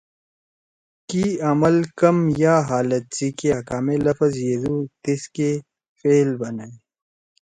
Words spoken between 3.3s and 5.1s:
کیا کامے لفظ یدُودا